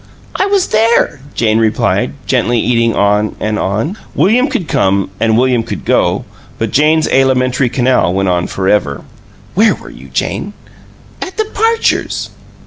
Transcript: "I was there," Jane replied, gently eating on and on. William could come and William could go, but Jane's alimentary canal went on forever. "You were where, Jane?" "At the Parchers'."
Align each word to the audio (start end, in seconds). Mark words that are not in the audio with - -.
"I 0.35 0.47
was 0.47 0.69
there," 0.69 1.21
Jane 1.35 1.59
replied, 1.59 2.13
gently 2.25 2.59
eating 2.59 2.95
on 2.95 3.35
and 3.39 3.59
on. 3.59 3.99
William 4.15 4.47
could 4.47 4.67
come 4.67 5.11
and 5.19 5.37
William 5.37 5.61
could 5.61 5.85
go, 5.85 6.25
but 6.57 6.71
Jane's 6.71 7.07
alimentary 7.09 7.69
canal 7.69 8.11
went 8.11 8.27
on 8.27 8.47
forever. 8.47 9.03
"You 9.55 9.75
were 9.75 9.91
where, 9.91 10.09
Jane?" 10.09 10.53
"At 11.21 11.37
the 11.37 11.45
Parchers'." 11.45 12.31